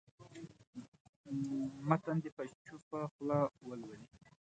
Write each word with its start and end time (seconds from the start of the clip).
متن 1.87 2.15
دې 2.23 2.29
په 2.35 2.43
چوپه 2.65 2.99
خوله 3.13 3.39
ولولي. 3.67 4.05